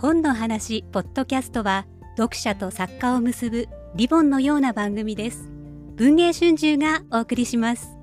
[0.00, 1.84] 本の話ポッドキャストは
[2.16, 5.50] 読者と作家を結ぶリボンのような番組です。
[5.96, 7.98] 文藝春秋がお送りします。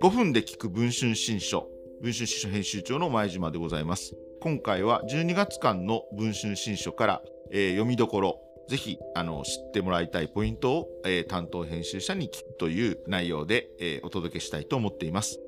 [0.00, 1.68] 5分で聞く文春新書。
[2.00, 4.16] 文春新書編集長の前島でございます。
[4.40, 15.38] 今回は12月間の文春新書から、えー、読みどころぜひあの知ってもらいたいポイントを、えー、担当編集者に聞くという内容で、えー、お届けしたいと思っています。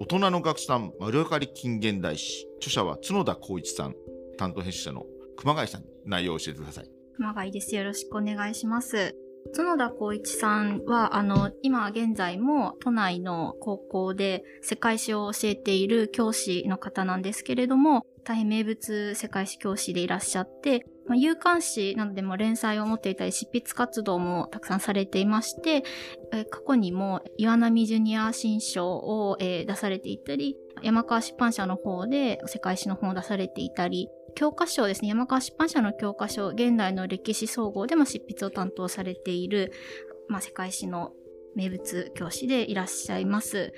[0.00, 3.94] 大人の学さん丸分かり近現代史著者は角田光一さん
[4.36, 5.06] 担当編集者の
[5.38, 6.90] 熊谷さん内容を教えてください。
[7.16, 7.74] 熊谷です。
[7.74, 9.25] よろしくお願いします。
[9.54, 25.84] 角田光一さんは、あの、今現在も都内の高校で世界史を教えている教師の方なんですけれども、大変名物世界史教師でいらっしゃって、まあ、有刊誌などでも連載を持っていたり、執筆活動もたくさんされていまして、
[26.32, 39.72] え過去にも岩波ジュニア新書を、え、出されていたり、山川出版社の方で世界史の本を出されていたり、教科書ですね、山川出版社の教科書、現代の歴史総合でも執筆を担当されている、
[40.28, 41.12] まあ、世界史の
[41.56, 43.72] 名物教師でいらっしゃいます。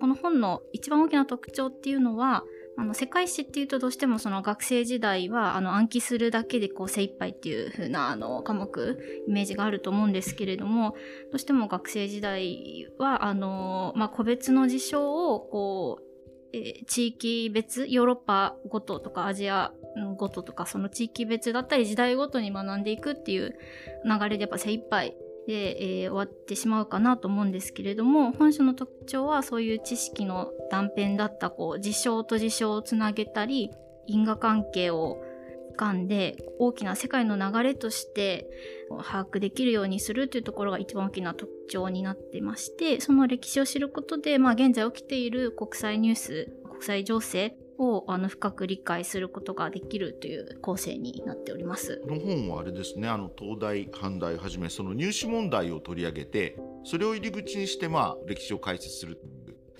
[0.00, 2.44] この本の一番大きな特徴っていうのは、
[2.76, 10.92] あの世界史っていうとどうしてもその学生時代はあの暗記するだけでこう精一杯っていう風なあな科目イメージがあると思うんですけれども
[11.30, 19.72] どうしても学生時代はあの、まあ、個別の事象をこうえ地域別ヨーロッパごととかアジア
[20.16, 23.56] ごととかその地域別だったり時代ごとに学んでいくっていう
[24.04, 33.70] 流れでやっぱ精一杯で、えー、終わってしまうかなと思うんですけれども本書の特徴はそういう知識の断片だったこう事象と事象をつなげたり
[34.06, 35.22] 因果関係を
[35.78, 38.46] 掴んで大きな世界の流れとして
[38.90, 52.00] 把握できるようにするというところが一番大きな特徴になってましてその歴史を知ることで、まあ、現在起きている国際ニュース国際情勢をあの深く理解することができるという構成になっております。
[52.06, 59.20] この本はあれですねあの東大阪大はじめその入試問題を取り上げてそれを入り口にしてまあ歴史を解説する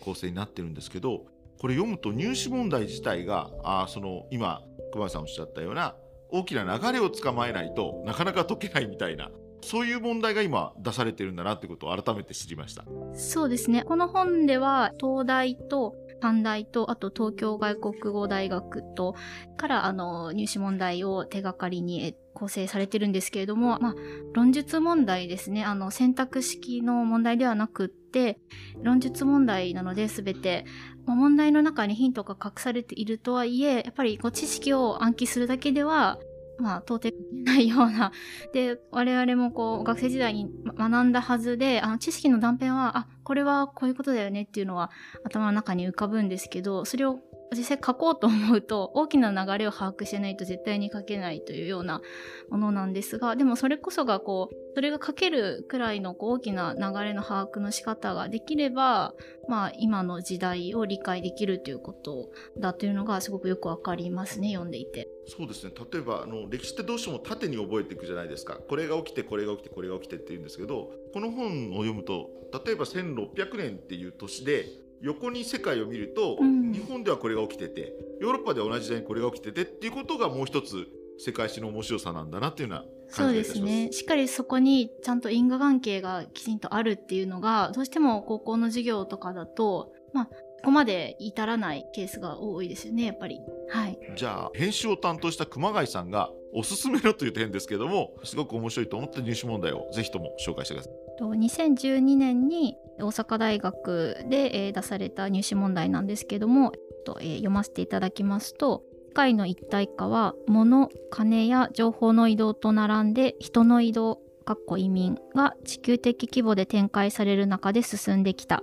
[0.00, 1.26] 構成になってるんですけど
[1.60, 4.62] これ読むと入試問題自体があその今
[4.92, 5.94] 熊谷さんおっしゃったような
[6.30, 9.30] 大きな流れを捕まえないとなかなか解けないみたいな
[9.62, 12.84] そういう問題が今出されてるんだなってことを改めて知りました。
[13.14, 13.84] そうですね。
[13.84, 19.16] この本では東大と短大と、あと東京外国語大学と、
[19.56, 23.94] からあの入試問題を手がかりに構成されてるんですけれども、まあ、
[24.32, 25.64] 論述問題ですね。
[25.64, 28.38] あの、選択式の問題ではなくって、
[28.82, 30.64] 論述問題なので全て、
[31.06, 36.20] まあ、問題の中にヒントが隠されているとはいえ、やっぱりこう知識を暗記するだけでは、
[36.62, 37.14] まあ、到底
[37.44, 38.12] ないような。
[38.52, 44.90] で、我々もこう、学生時代に学んだはずで、あの、知識の断片は、あ、これはこういうことだよねっていうのは
[45.24, 47.18] 頭の中に浮かぶんですけど、それを
[47.54, 52.00] 実際書こうと思うと 大きな流れを把握してないと絶対に書けないというような
[52.48, 59.14] ものなんですがでもそれこそがこうそれが書けるくらいのこう大きな流れの把握の仕方ができれば
[59.48, 65.08] まあ今の時代を理解できるということだというのがすごくよくわかりますね読んでいて。
[65.26, 72.28] そうですね例えばあの歴史ってどうしても縦に覚えていくじゃないですかこれが起きてこれが起きてこれが起きてっていうんですけどこの本を読むと
[72.66, 74.66] 例えば1600年っていう年で
[75.02, 80.86] 横に世界を見ると、うん、日本ではこれが起きててヨーロッパでは同じ時代にこれが起きててっていうことがもう一つ
[81.18, 83.92] 世界史の面白さなんだなっていうようなそうですね。
[83.92, 90.32] しっかりそこにちゃんと因果関係がきちんとあるっていうのが、どうしても高校の授業とかだと、まあ、こ
[90.64, 93.40] こまで至らないケースが多いですよね、やっぱり。
[93.68, 93.98] はい。
[94.16, 100.92] じゃあ、編集を担当した熊谷さんがおすすめのという点ですけども、すごく面白いと思った入試問題をぜひとも紹介してください。
[101.20, 106.72] 2012年に大阪大学で、出された入試問題なんですけども、
[107.06, 118.62] 読ませていただきますと世界の一体化は物金や情報の移動と並んで人の移動かっこ移民が地球的規模で展開される中で進んできた。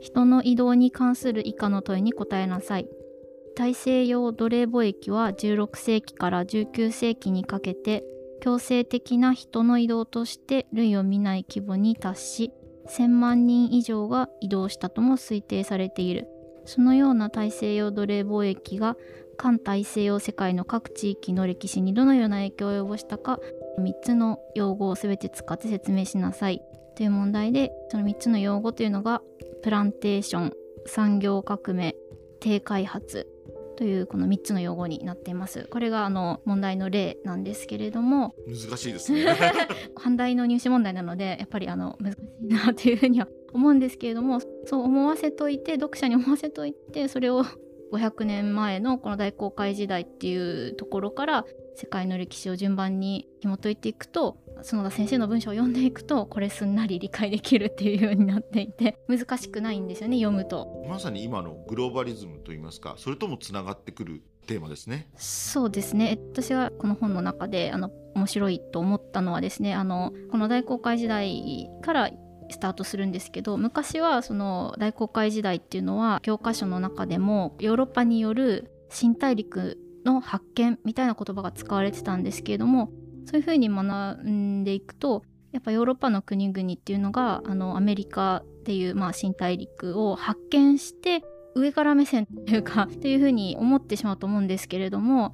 [0.00, 2.88] 人の移動に関する以下の問いに答えなさい。
[3.54, 8.02] 大西洋奴隷貿易は16世紀から19世紀にかけて
[8.40, 12.52] 強制的な人の移動として類を見ない規模に達し
[12.88, 16.26] 1000万人以上が移動したとも推定されている。
[16.64, 18.96] そのような大西洋奴隷貿易が
[19.36, 23.38] 環大西洋世界の各地域の歴史にどのような影響を及ぼしたか
[23.78, 26.62] 3つの用語を全て使って説明しなさい。
[26.96, 29.22] という問題でその3つの用語というのが
[29.62, 30.52] プランテーション
[30.86, 31.94] 産業革命
[32.40, 33.26] 低開発。
[33.80, 35.66] というこの3つの用語になっています。
[35.70, 39.24] これがあの問題の例なんですけれども難しいですね
[39.96, 47.42] 反対の入試問題なのでやっぱりあの難しいなというふうには思うんですけれどもそう思わせといて読者に思わせといてそれを
[47.90, 60.84] 500年前のこの大航海時代っていうところから世界の歴史を順番に紐解いていくと園田先生の文章を読んでいくとこれすんなり理解できるっていうようになっていて難しくないんですよね読むと。
[60.88, 65.08] まさに今のグローバリズムといいますかそれともつながってくるテーマですね。
[65.16, 66.18] そうですね。
[66.32, 72.10] 私がこの本の中であの面白いと思ったのはですねあのこの大航海時代から
[72.50, 82.90] スタートするんですけど昔はその大航海時代っていうのは教科書の中でもヨーロッパによる新大陸の発見みたいな言葉が使われてたんですけれども
[83.24, 85.22] そういうふうに学んでいくと
[85.52, 91.24] やっぱヨーロッパの国々っていうのがあのアメリカっていう、まあ、新大陸を発見して
[91.54, 95.32] 上から目線というか というふうに思ってしまうと思うんですけれども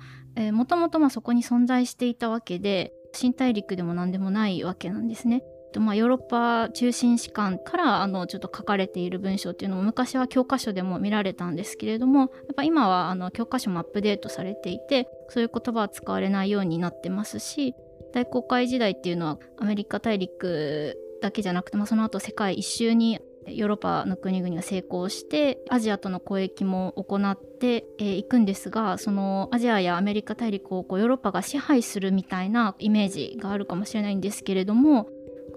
[0.53, 5.43] もともとまあそこに存在していたわけで新大陸でも何でもないわけなんですね。
[5.81, 17.75] まあ、ヨーロッパ中心史観からあのちょっと書かれている文章っていうのも昔は教科書でも見られたんですけれどもやっぱ今はあの教科書もアップデートされていてそういう言葉は使われないようになってますし
[18.13, 35.09] 大航海時代っていうのはアメリカ大陸だけじゃなくて、まあ、その後世界一周にヨーロッパの国々が成功してアジアとの交易も行ってい、えー、くんですがそのアジアやアメリカ大陸をこうヨーロッパが支配するみたいなイメージがあるかもしれないんですけれども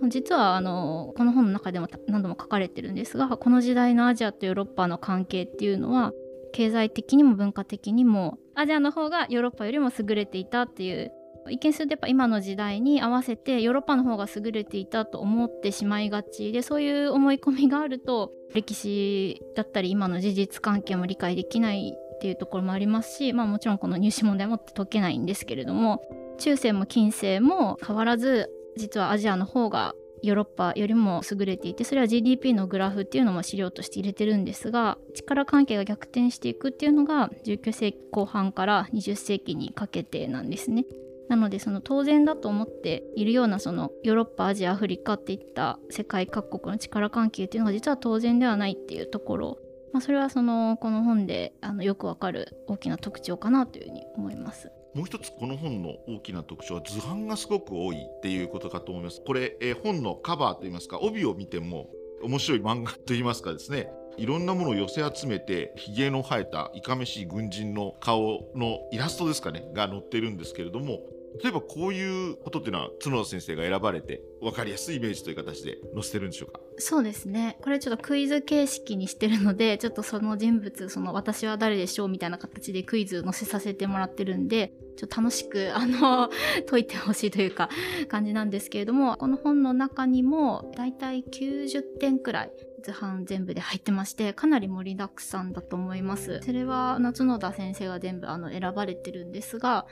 [0.07, 6.13] 実はあのこの本の中でも何度も書かれてるんですがこの時代のアジアとヨーロッパの関係っていうのは
[6.53, 11.11] 経済的にも文化的にもアジアの方がヨーロッパよりも優れていたっていう
[11.49, 26.01] 一見するとやっぱ今の時代に合わせてヨーロッパの方が優れていたと思ってしまいがちでそういう思い込みがあると歴史だったり今の事実関係も理解できないっていうところもありますし、まあ、もちろんこの入試問題も解けないんですけれども
[26.37, 29.93] 中世も近世も変わらず実はアジアの方が
[30.23, 40.85] ヨーロッパよりも優れていてそれは GDP のグラフっていうのも資料として入れてるんですが力関係が逆転していくっていうのが19世紀後半から20世紀にかけてなんですね。
[41.29, 49.57] なのでその当然だと思っているようなそのヨーロッパアジアアフリカっていった世界各国の力関係っていうのが実は当然ではないっていうところ、
[49.93, 54.71] まあ、それはそのこの本であのよくわかる大きな特徴かなというふうに思います。
[54.99, 59.21] もう一つこの本の大きな特徴は図版がすごく多いっていうことかと思います。
[59.25, 61.89] これ、えー、本のカバーといいますか帯を見ても
[62.21, 70.99] 面白い漫画といいますかですねいろんなものを寄せ集めてひげの生えたいかめしい軍人の顔のイラストですかねが載ってるんですけれども
[71.43, 76.59] 例えばこういうことっていうのは角田先生が選ばれて分かりやすいイメージという形で載せてるんでしょうか？
[76.77, 77.57] そうですね。
[77.61, 86.29] これちょっとクイズ形式にしてるのでちょっとその人物その私は誰でしょうみたいな形でクイズ載せさせてもらってるんでちょっと楽しく あの
[86.69, 87.69] 解いてほしいというか
[88.07, 92.51] 感じなんですけれどもこの本の中にもだいたい90点くらい
[92.81, 96.39] 図版全部で入ってましてかなり盛りだくさんだと思います。
[96.43, 99.85] それは夏野田先生が全部あの選ばれてるんですが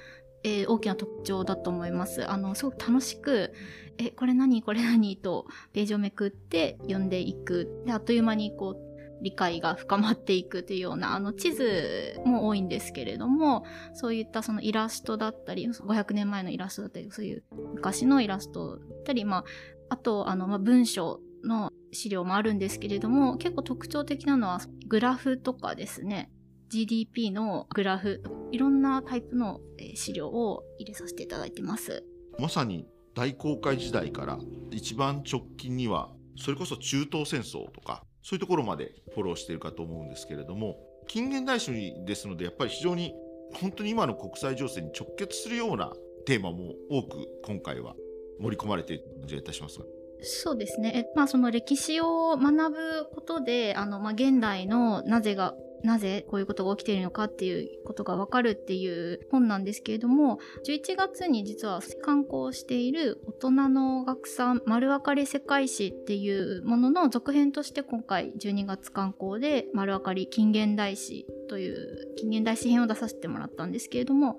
[0.48, 2.26] えー、大きな特徴だと思います。
[2.30, 3.54] あの、すごく楽しく、
[3.98, 4.64] え、これ何？
[4.64, 5.18] これ何？
[5.18, 7.84] とページをめくって読んでいく。
[7.86, 8.88] で、あっという間にこう、
[9.22, 17.44] 理解が深まっていくというような、あの、地図も多いんですけれども、そういったそのイラストだったり、500年前のイラストだったり、そういう
[17.74, 19.44] 昔のイラストだったり、まあ、
[19.90, 26.32] あと、あの、まあ、文章の資料もあるんですけれども、結構特徴的なのは、グラフとかですね。
[26.70, 28.22] GDP のグラフ
[28.52, 29.60] いろんなタイプの
[29.96, 32.04] 資料を入れさせていただいてます
[32.40, 34.38] まさに大航海時代から
[34.72, 43.14] 一番直近にはそれこそ中東戦争とかそういうところまでフォローしているかと思うんですけれども近現代史ですのでやっぱり非常に
[43.54, 45.92] 本当に今の国際情勢に直結するような
[46.26, 47.96] テーマも多く今回は
[48.40, 49.86] 盛り込まれている感じがいたしますが。
[50.22, 51.06] そうですね。
[51.12, 55.54] えまあ、その歴史を学ぶことで、あの、まあ、現代のなぜが
[55.84, 74.38] なぜこういうことが起きているのかっていうことがわかるっていう本なんですけれども11月に実は刊行している大人の学産丸分かり世界史っていうものの続編として今回12月刊行で丸分かり近現代史という近現代史編を出させてもらったんですけれども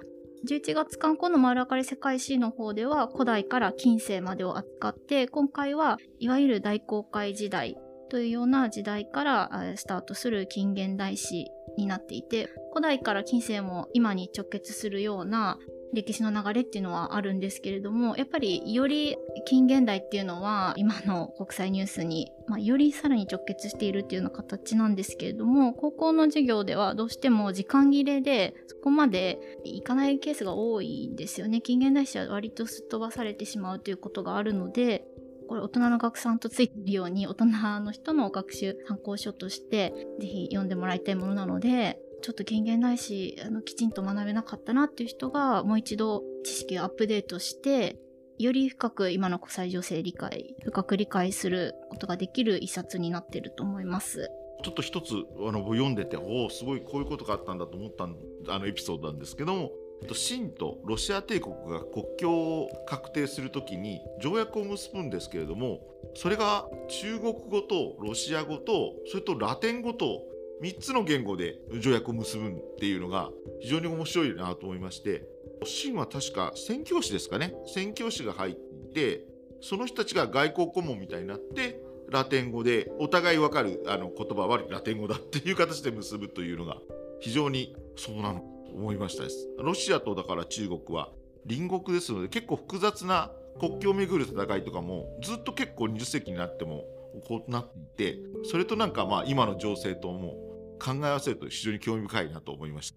[0.49, 7.77] 11月刊行の丸分かり世界史の方では古代から近世までを扱って今回はいわゆる大航海時代
[8.09, 11.47] というような時代からスタートする近現代史
[11.77, 15.59] になっていて古代から近世も今に直結するような
[15.95, 31.63] 歴史の流れっていうのはあるんですけれども、やっぱりより近現代っていうのは今の国際ニュースに、まあ、よりさらに直結しているっていうような形なんですけれども、高校の授業ではどうしても時間切れでそこまでいかないケースが多いんですよね。
[31.63, 35.07] 近現代史は割とすっ飛ばされてしまうということがあるので、
[35.49, 37.47] これ大人の学さんとついてるように大人
[37.81, 47.97] の人の学習参考書としてぜひ読んでもらいたいものなのでちょっと権限ないしあのきちんと学べなかったなっていう人がもう一度知識をアップデートして
[48.39, 54.31] より深く今の国際情勢理解深く理解することができる一冊になってると思います。
[54.63, 55.15] ちょっと一つ
[55.47, 58.09] あの読んでておおすごいこういうことがあったんだと思った
[58.53, 59.71] あのエピソードなんですけども
[60.15, 65.81] 清とロシア帝国が国境を確定するときに条約を結ぶんですけれども
[66.15, 70.23] それが中国語とロシア語とそれとラテン語と
[70.63, 75.25] 3つの言語で条約を結ぶっていうのが非常に面白いなと思いまして
[75.65, 77.55] 清は確か宣教師ですかね？
[77.67, 78.55] 宣教師が入っ
[78.95, 79.25] て
[79.61, 86.77] その人たちが外交顧問みたいになってラテン語でお互い分かるあの言葉はラテン語だっていう形で結ぶというのが
[87.21, 88.43] 非常にそうなの
[88.79, 89.49] 思いましたです。
[89.59, 91.11] ロシアとだから中国は
[91.49, 96.85] 隣国ですので結構複雑な国境をめぐる戦いとかもずっと結構20世紀になっても
[97.27, 100.37] こうなっていてそれとなんかまあ今の情勢とも
[100.79, 102.97] 考え合わせると非常に興味深いなと思いました。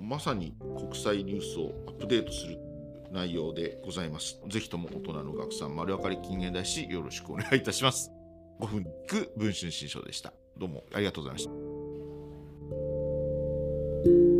[0.00, 2.58] まさに国際ニュースをアップデートする
[3.12, 4.40] 内容でございます。
[4.48, 8.10] ぜひとも大人の学さん丸分かり近現代史よろしくお願いいたします。
[8.60, 10.32] 5分く文春新書でした。
[10.56, 11.44] どうもありがとうございまし
[14.28, 14.33] た。